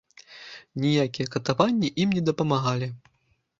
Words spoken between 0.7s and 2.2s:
Ніякія катаванні ім